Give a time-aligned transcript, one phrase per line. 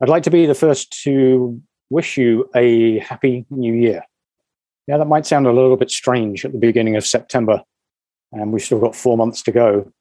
[0.00, 4.02] I'd like to be the first to wish you a happy new year.
[4.86, 7.62] Now, that might sound a little bit strange at the beginning of September,
[8.32, 9.92] and we've still got four months to go.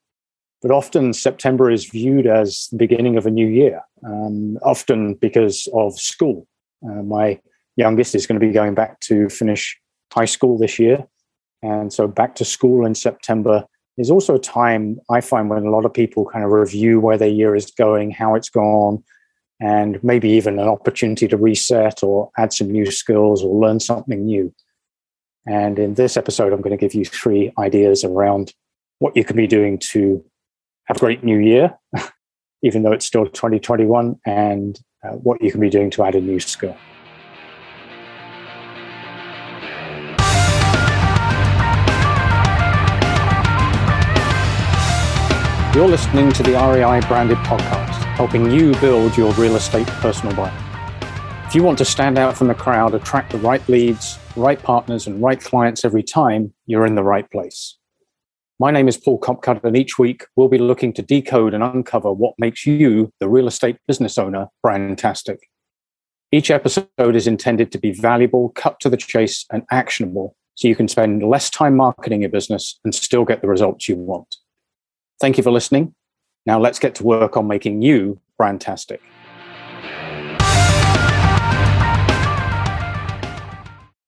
[0.62, 5.68] But often September is viewed as the beginning of a new year, um, often because
[5.73, 6.48] of school.
[6.88, 7.40] Uh, my
[7.76, 9.79] youngest is going to be going back to finish
[10.14, 11.06] high school this year.
[11.64, 13.66] And so back to school in September
[13.98, 17.18] is also a time I find when a lot of people kind of review where
[17.18, 19.04] their year is going, how it's gone,
[19.59, 24.26] and maybe even an opportunity to reset or add some new skills or learn something
[24.26, 24.54] new.
[25.48, 28.54] And in this episode, I'm going to give you three ideas around
[28.99, 30.23] what you can be doing to
[30.85, 31.77] have a great new year,
[32.63, 36.21] even though it's still 2021, and uh, what you can be doing to add a
[36.21, 36.76] new skill.
[45.77, 47.87] You're listening to the REI branded podcast,
[48.17, 50.57] helping you build your real estate personal brand.
[51.45, 55.05] If you want to stand out from the crowd, attract the right leads, right partners,
[55.05, 57.77] and right clients every time, you're in the right place.
[58.59, 62.12] My name is Paul Copcutt, and each week we'll be looking to decode and uncover
[62.12, 65.37] what makes you, the real estate business owner, brandtastic.
[66.31, 70.75] Each episode is intended to be valuable, cut to the chase, and actionable so you
[70.75, 74.37] can spend less time marketing your business and still get the results you want.
[75.21, 75.93] Thank you for listening.
[76.47, 78.99] Now let's get to work on making you brandtastic.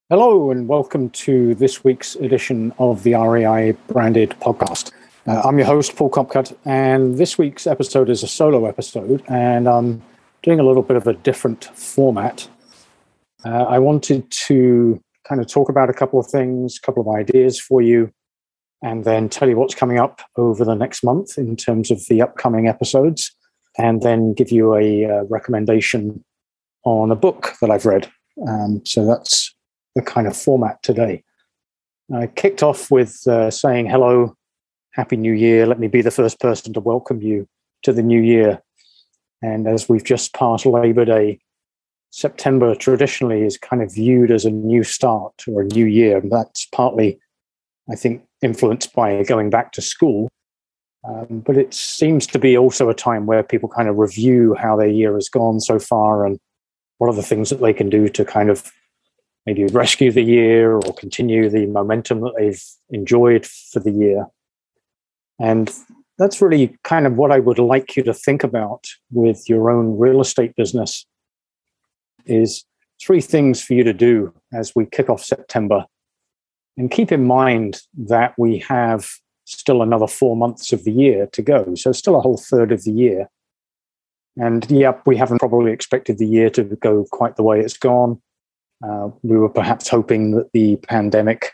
[0.10, 4.94] Hello, and welcome to this week's edition of the REI branded podcast.
[5.28, 9.68] Uh, I'm your host, Paul Copcutt, and this week's episode is a solo episode, and
[9.68, 10.02] I'm
[10.42, 12.48] doing a little bit of a different format.
[13.44, 17.14] Uh, I wanted to kind of talk about a couple of things, a couple of
[17.14, 18.14] ideas for you,
[18.82, 22.22] and then tell you what's coming up over the next month in terms of the
[22.22, 23.36] upcoming episodes,
[23.78, 26.24] and then give you a uh, recommendation
[26.86, 28.10] on a book that I've read.
[28.48, 29.54] Um, so that's
[29.96, 31.24] the kind of format today.
[32.16, 34.36] I kicked off with uh, saying hello,
[34.94, 35.66] happy new year.
[35.66, 37.48] Let me be the first person to welcome you
[37.84, 38.62] to the new year.
[39.42, 41.40] And as we've just passed Labor Day,
[42.12, 46.18] September traditionally is kind of viewed as a new start or a new year.
[46.18, 47.20] And that's partly,
[47.90, 50.30] I think, influenced by going back to school.
[51.08, 54.76] Um, but it seems to be also a time where people kind of review how
[54.76, 56.38] their year has gone so far and
[56.98, 58.72] what are the things that they can do to kind of
[59.46, 64.28] maybe rescue the year or continue the momentum that they've enjoyed for the year.
[65.40, 65.74] And
[66.18, 69.98] that's really kind of what I would like you to think about with your own
[69.98, 71.06] real estate business
[72.26, 72.66] is
[73.02, 75.86] three things for you to do as we kick off September
[76.80, 79.10] and keep in mind that we have
[79.44, 81.76] still another four months of the year to go.
[81.76, 83.30] So, still a whole third of the year.
[84.38, 88.22] And yep, we haven't probably expected the year to go quite the way it's gone.
[88.82, 91.52] Uh, we were perhaps hoping that the pandemic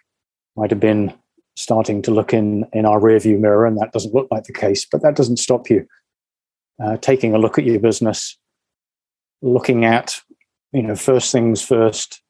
[0.55, 1.11] might have been
[1.55, 4.85] starting to look in, in our rearview mirror, and that doesn't look like the case.
[4.85, 5.87] But that doesn't stop you
[6.83, 8.37] uh, taking a look at your business,
[9.41, 10.21] looking at,
[10.71, 12.21] you know, first things first,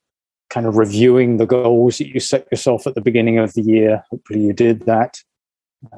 [0.50, 4.04] kind of reviewing the goals that you set yourself at the beginning of the year.
[4.10, 5.22] Hopefully, you did that.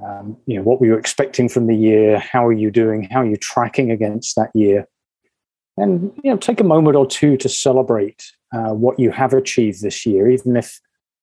[0.03, 2.19] Um, you know, what were you expecting from the year?
[2.19, 3.03] How are you doing?
[3.03, 4.88] How are you tracking against that year?
[5.78, 9.81] And you know, take a moment or two to celebrate uh, what you have achieved
[9.81, 10.79] this year, even if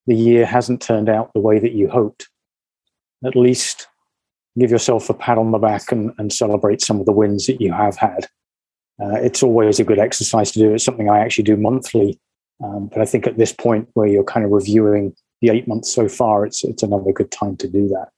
[0.06, 2.28] the year hasn't turned out the way that you hoped.
[3.24, 3.88] At least
[4.58, 7.60] give yourself a pat on the back and, and celebrate some of the wins that
[7.60, 8.28] you have had.
[9.02, 10.74] Uh, it's always a good exercise to do.
[10.74, 12.20] It's something I actually do monthly
[12.62, 15.92] um, but I think at this point where you're kind of reviewing the eight months
[15.92, 18.08] so far, it's it's another good time to do that.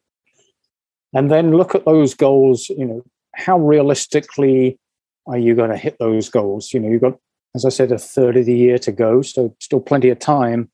[1.15, 2.69] And then look at those goals.
[2.69, 3.03] You know,
[3.35, 4.79] how realistically
[5.27, 6.73] are you going to hit those goals?
[6.73, 7.19] You know, you've got,
[7.55, 10.71] as I said, a third of the year to go, so still plenty of time.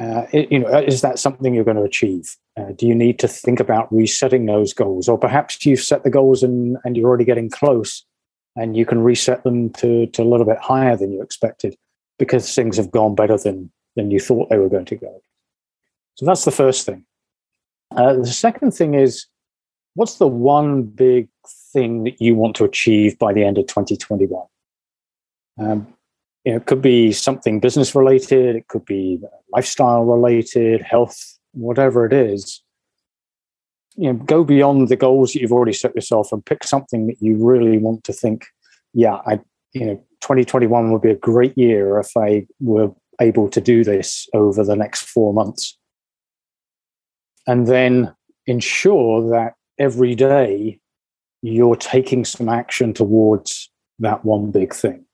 [0.00, 2.36] Uh, it, you know, is that something you're going to achieve?
[2.58, 6.10] Uh, do you need to think about resetting those goals, or perhaps you've set the
[6.10, 8.04] goals and and you're already getting close,
[8.56, 11.76] and you can reset them to to a little bit higher than you expected?
[12.22, 15.20] Because things have gone better than than you thought they were going to go.
[16.14, 17.04] So that's the first thing.
[17.96, 19.26] Uh, the second thing is,
[19.94, 21.28] what's the one big
[21.72, 24.46] thing that you want to achieve by the end of 2021?
[25.58, 25.92] Um,
[26.44, 29.20] you know, it could be something business related, it could be
[29.52, 32.62] lifestyle related, health, whatever it is.
[33.96, 37.20] You know, go beyond the goals that you've already set yourself and pick something that
[37.20, 38.46] you really want to think,
[38.94, 39.40] yeah, I,
[39.72, 42.90] you know, 2021 would be a great year if I were
[43.20, 45.76] able to do this over the next four months.
[47.46, 48.14] And then
[48.46, 50.78] ensure that every day
[51.42, 55.04] you're taking some action towards that one big thing.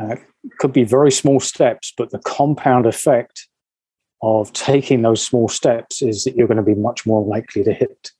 [0.00, 0.16] Uh,
[0.58, 3.48] could be very small steps, but the compound effect
[4.22, 7.72] of taking those small steps is that you're going to be much more likely to
[7.72, 8.10] hit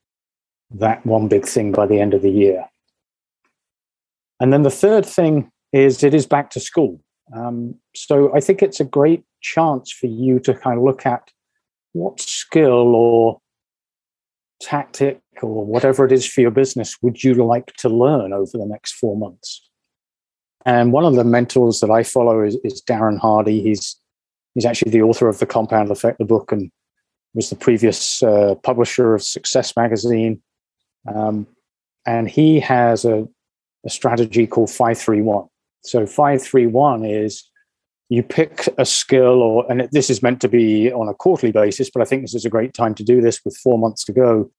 [0.71, 2.65] that one big thing by the end of the year.
[4.41, 7.00] And then the third thing is it is back to school.
[7.35, 11.31] Um, so I think it's a great chance for you to kind of look at
[11.93, 13.41] what skill or
[14.61, 18.67] tactic or whatever it is for your business would you like to learn over the
[18.67, 19.69] next four months?
[20.65, 23.62] And one of the mentors that I follow is, is Darren Hardy.
[23.62, 23.97] He's
[24.55, 26.70] he's actually the author of the Compound Effect, the book, and
[27.35, 30.43] was the previous uh, publisher of Success Magazine.
[31.06, 31.47] Um,
[32.06, 33.29] and he has a,
[33.87, 35.47] a strategy called 531.
[35.83, 37.45] So 531 is
[38.09, 41.91] you pick a skill or and this is meant to be on a quarterly basis
[41.91, 44.15] but i think this is a great time to do this with four months to
[44.15, 44.51] go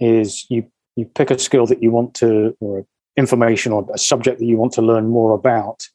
[0.00, 0.66] is you
[0.96, 2.84] you pick a skill that you want to or
[3.16, 5.86] information or a subject that you want to learn more about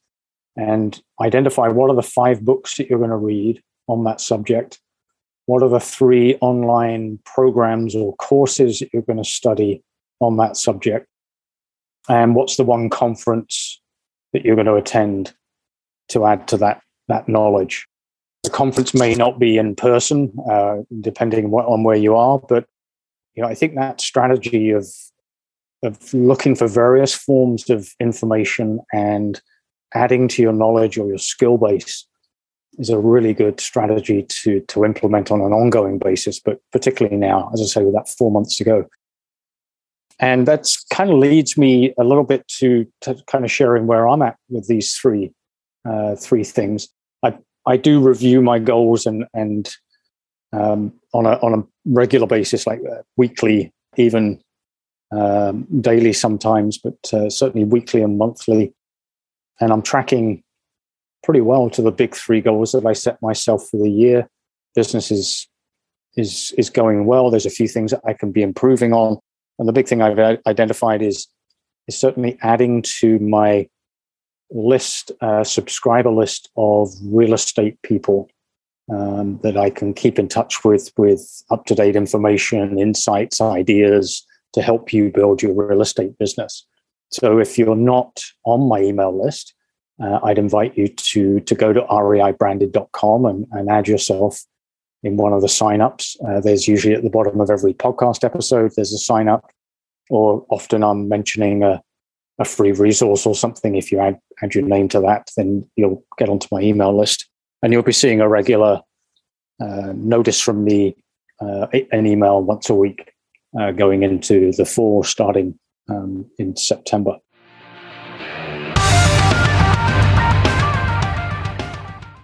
[0.55, 4.79] and identify what are the five books that you're going to read on that subject.
[5.45, 9.83] What are the three online programs or courses that you're going to study
[10.19, 11.07] on that subject?
[12.07, 13.81] And what's the one conference
[14.33, 15.33] that you're going to attend
[16.09, 17.85] to add to that that knowledge.
[18.43, 22.65] The conference may not be in person, uh, depending on where you are, but
[23.35, 24.87] you know I think that strategy of
[25.83, 29.41] of looking for various forms of information and
[29.93, 32.07] adding to your knowledge or your skill base
[32.79, 37.49] is a really good strategy to to implement on an ongoing basis, but particularly now,
[37.53, 38.89] as I say, with that four months to go.
[40.19, 44.07] And that's kind of leads me a little bit to, to kind of sharing where
[44.07, 45.33] I'm at with these three
[45.85, 46.87] uh, three things.
[47.23, 49.69] I I do review my goals and and
[50.53, 54.41] um, on a on a regular basis, like uh, weekly, even
[55.11, 58.73] um, daily sometimes, but uh, certainly weekly and monthly.
[59.59, 60.43] And I'm tracking
[61.23, 64.27] pretty well to the big three goals that I set myself for the year.
[64.75, 65.47] Business is
[66.15, 67.29] is is going well.
[67.29, 69.19] There's a few things that I can be improving on,
[69.63, 71.29] and the big thing I've identified is
[71.87, 73.69] is certainly adding to my
[74.51, 78.29] list, uh, subscriber list of real estate people
[78.93, 84.25] um, that I can keep in touch with, with up to date information, insights, ideas
[84.51, 86.65] to help you build your real estate business.
[87.09, 89.53] So if you're not on my email list,
[90.03, 94.43] uh, I'd invite you to, to go to reibranded.com and, and add yourself
[95.03, 96.15] in one of the signups.
[96.25, 99.51] Uh, there's usually at the bottom of every podcast episode, there's a sign up,
[100.09, 101.81] or often I'm mentioning a,
[102.39, 106.03] a free resource or something, if you add, add your name to that, then you'll
[106.17, 107.29] get onto my email list
[107.61, 108.81] and you'll be seeing a regular
[109.61, 110.95] uh, notice from me,
[111.41, 113.11] uh, an email once a week
[113.59, 115.57] uh, going into the fall starting
[115.89, 117.17] um, in September.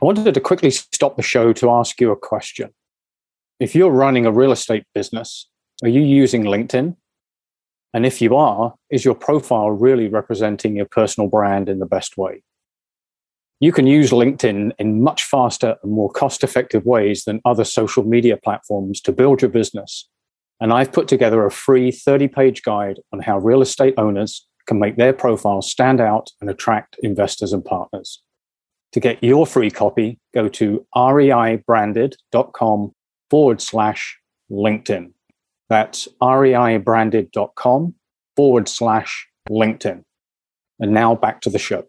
[0.01, 2.69] I wanted to quickly stop the show to ask you a question.
[3.59, 5.49] If you're running a real estate business,
[5.83, 6.95] are you using LinkedIn?
[7.93, 12.17] And if you are, is your profile really representing your personal brand in the best
[12.17, 12.43] way?
[13.59, 18.05] You can use LinkedIn in much faster and more cost effective ways than other social
[18.05, 20.07] media platforms to build your business.
[20.61, 24.79] And I've put together a free 30 page guide on how real estate owners can
[24.79, 28.21] make their profiles stand out and attract investors and partners.
[28.93, 32.91] To get your free copy, go to reibranded.com
[33.29, 34.19] forward slash
[34.51, 35.11] LinkedIn.
[35.69, 37.93] That's reibranded.com
[38.35, 40.03] forward slash LinkedIn.
[40.79, 41.85] And now back to the show.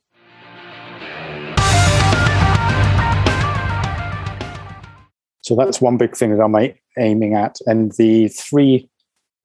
[5.41, 6.55] So that's one big thing that I'm
[6.99, 7.57] aiming at.
[7.65, 8.91] And the three,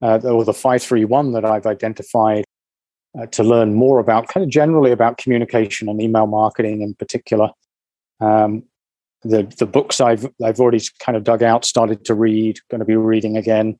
[0.02, 2.44] uh, or the 531 that I've identified
[3.18, 7.50] uh, to learn more about, kind of generally about communication and email marketing in particular.
[8.20, 8.64] Um,
[9.22, 12.84] the the books I've I've already kind of dug out, started to read, going to
[12.84, 13.78] be reading again.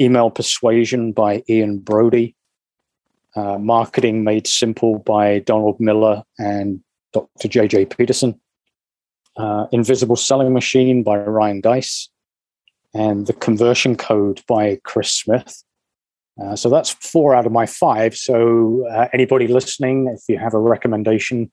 [0.00, 2.34] Email Persuasion by Ian Brodie,
[3.36, 6.80] uh, Marketing Made Simple by Donald Miller and
[7.12, 7.48] Dr.
[7.48, 7.86] J.J.
[7.86, 8.40] Peterson,
[9.36, 12.08] uh, Invisible Selling Machine by Ryan Deiss,
[12.94, 15.62] and The Conversion Code by Chris Smith.
[16.40, 18.16] Uh, so that's four out of my five.
[18.16, 21.50] So, uh, anybody listening, if you have a recommendation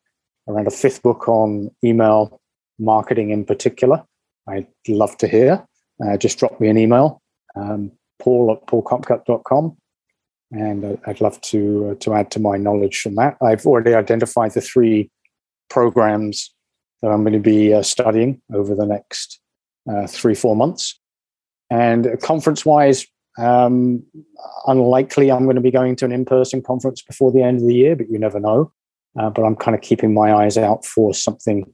[0.48, 2.40] around a fifth book on email
[2.80, 4.04] marketing in particular,
[4.48, 5.66] I'd love to hear.
[6.04, 7.22] Uh, just drop me an email.
[7.56, 9.76] Um, paul at paulcopcutt.com.
[10.52, 13.36] And I'd love to, uh, to add to my knowledge from that.
[13.42, 15.12] I've already identified the three
[15.70, 16.54] programs
[17.02, 19.42] that I'm going to be uh, studying over the next
[20.08, 21.00] three, four months.
[21.70, 23.06] And conference wise,
[23.38, 24.04] um,
[24.66, 27.68] unlikely I'm going to be going to an in person conference before the end of
[27.68, 28.72] the year, but you never know.
[29.18, 31.74] uh, but I'm kind of keeping my eyes out for something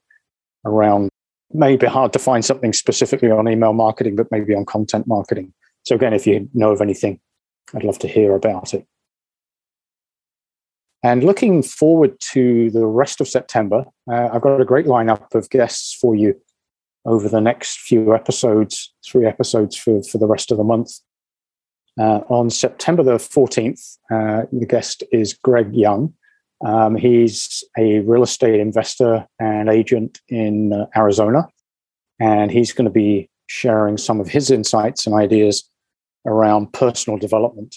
[0.65, 1.10] around.
[1.51, 5.53] Maybe hard to find something specifically on email marketing, but maybe on content marketing.
[5.84, 7.20] So again, if you know of anything,
[7.75, 8.88] I'd love to hear about it.
[11.03, 15.50] And looking forward to the rest of September, uh, I've got a great lineup of
[15.50, 16.39] guests for you
[17.05, 20.91] over the next few episodes, three episodes for, for the rest of the month.
[22.00, 26.13] Uh, on September the 14th, uh, the guest is Greg Young.
[26.65, 31.47] Um, he's a real estate investor and agent in uh, Arizona,
[32.19, 35.69] and he's going to be sharing some of his insights and ideas
[36.25, 37.75] around personal development.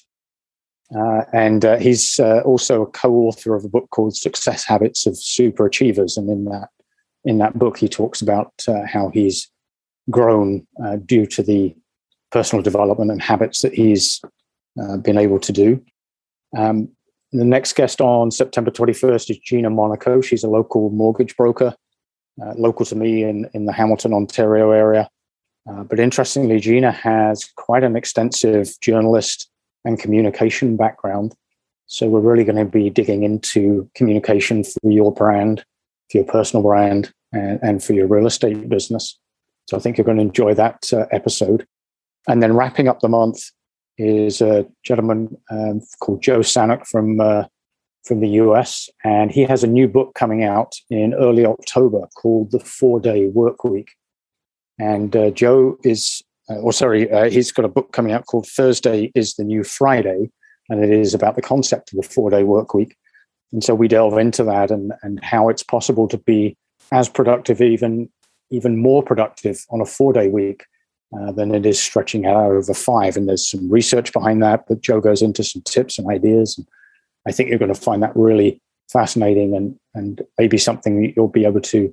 [0.97, 5.19] Uh, and uh, he's uh, also a co-author of a book called Success Habits of
[5.19, 6.69] Super Achievers, and in that
[7.25, 8.53] in that book, he talks about
[8.87, 9.51] how he's
[10.09, 10.65] grown
[11.07, 11.75] due to the
[12.31, 14.21] personal development and habits that he's
[14.81, 15.83] uh, been able to do.
[16.57, 16.89] Um,
[17.33, 20.21] the next guest on September 21st is Gina Monaco.
[20.21, 21.75] She's a local mortgage broker,
[22.43, 25.09] uh, local to me in, in the Hamilton, Ontario area.
[25.69, 29.51] Uh, but interestingly, Gina has quite an extensive journalist
[29.85, 31.35] and communication background.
[31.87, 35.65] So we're really going to be digging into communication for your brand,
[36.11, 39.19] for your personal brand, and, and for your real estate business.
[39.69, 41.67] So I think you're going to enjoy that uh, episode.
[42.29, 43.39] And then wrapping up the month
[43.99, 47.45] is a gentleman um, called Joe Sanok from uh,
[48.05, 52.53] from the US, and he has a new book coming out in early October called
[52.53, 53.89] The Four Day Work Week.
[54.79, 58.47] And uh, Joe is, uh, or sorry, uh, he's got a book coming out called
[58.47, 60.31] Thursday is the New Friday,
[60.69, 62.97] and it is about the concept of the four day work week.
[63.53, 66.57] And so we delve into that and, and how it's possible to be
[66.93, 68.09] as productive, even
[68.51, 70.65] even more productive on a four day week
[71.13, 73.17] uh, than it is stretching out over five.
[73.17, 76.57] And there's some research behind that, but Joe goes into some tips and ideas.
[76.57, 76.67] And
[77.27, 78.61] I think you're going to find that really
[78.93, 81.93] fascinating and, and maybe something that you'll be able to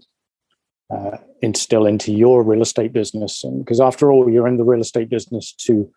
[0.93, 3.43] uh, instill into your real estate business.
[3.59, 5.91] Because after all, you're in the real estate business to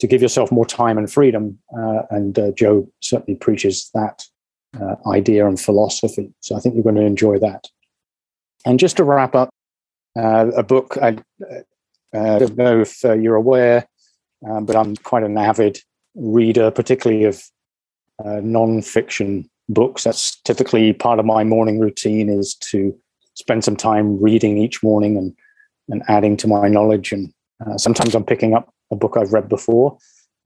[0.00, 1.58] to give yourself more time and freedom.
[1.78, 4.24] Uh, and uh, Joe certainly preaches that
[4.80, 6.32] uh, idea and philosophy.
[6.40, 7.68] So I think you're going to enjoy that.
[8.64, 9.50] And just to wrap up,
[10.18, 11.18] uh, a book I,
[12.14, 13.88] uh, don't know if uh, you're aware,
[14.48, 15.80] um, but I'm quite an avid
[16.14, 17.42] reader, particularly of
[18.24, 20.04] uh, non-fiction books.
[20.04, 22.96] That's typically part of my morning routine is to
[23.34, 25.34] spend some time reading each morning and
[25.88, 27.12] and adding to my knowledge.
[27.12, 27.32] And
[27.66, 29.98] uh, sometimes I'm picking up a book I've read before.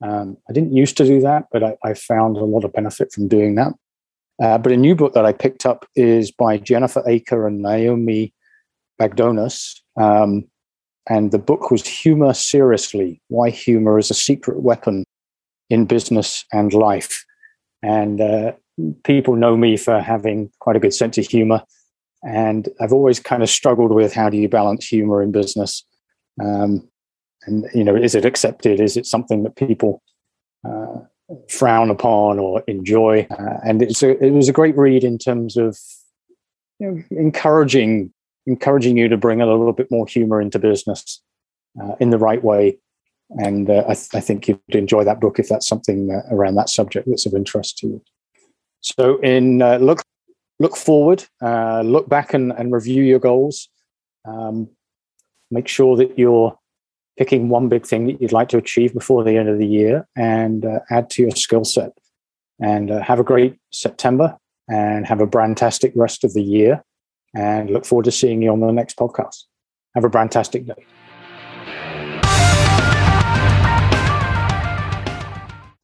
[0.02, 3.12] Um, I didn't used to do that, but I, I, found a lot of benefit
[3.12, 3.72] from doing that.
[4.42, 8.34] Uh, but a new book that I picked up is by Jennifer Aaker and Naomi
[9.00, 9.80] Bagdonas.
[9.96, 10.46] Um,
[11.08, 15.04] and the book was Humor Seriously Why Humor is a Secret Weapon
[15.68, 17.24] in Business and Life.
[17.82, 18.52] And uh,
[19.04, 21.62] people know me for having quite a good sense of humor.
[22.22, 25.84] And I've always kind of struggled with how do you balance humor in business?
[26.42, 26.88] Um,
[27.46, 28.80] and, you know, is it accepted?
[28.80, 30.02] Is it something that people
[30.66, 31.00] uh,
[31.50, 33.26] frown upon or enjoy?
[33.30, 35.76] Uh, and it's a, it was a great read in terms of
[36.78, 38.13] you know, encouraging
[38.46, 41.22] encouraging you to bring a little bit more humor into business
[41.80, 42.78] uh, in the right way.
[43.30, 46.56] And uh, I, th- I, think you'd enjoy that book if that's something uh, around
[46.56, 48.02] that subject that's of interest to you.
[48.80, 50.02] So, in uh, look
[50.60, 53.68] look forward, uh, look back and, and, review your goals.
[54.26, 54.68] Um,
[55.50, 56.56] make sure that you're
[57.16, 60.06] picking one big thing that you'd like to achieve before the end of the year,
[60.16, 61.92] and uh, add to your skill set.
[62.60, 64.36] And have a great September,
[64.68, 66.84] and have a fantastic rest of the year
[67.34, 69.44] and look forward to seeing you on the next podcast.
[69.94, 70.86] Have a fantastic day.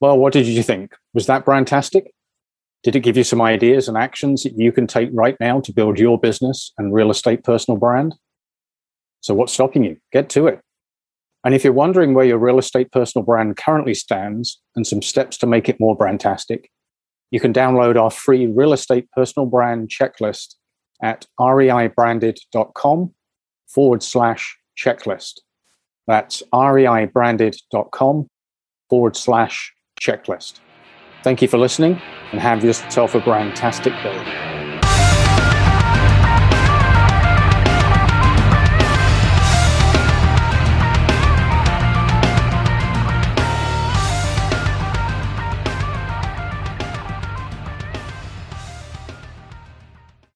[0.00, 0.94] Well, what did you think?
[1.12, 2.12] Was that fantastic?
[2.82, 5.72] Did it give you some ideas and actions that you can take right now to
[5.72, 8.14] build your business and real estate personal brand?
[9.20, 9.98] So, what's stopping you?
[10.12, 10.60] Get to it.
[11.44, 15.36] And if you're wondering where your real estate personal brand currently stands and some steps
[15.38, 16.66] to make it more brandtastic,
[17.30, 20.54] you can download our free real estate personal brand checklist
[21.02, 23.14] at reibranded.com
[23.68, 25.40] forward slash checklist.
[26.06, 28.26] That's reibranded.com
[28.88, 30.60] forward slash checklist.
[31.22, 32.00] Thank you for listening
[32.32, 34.49] and have yourself a fantastic day.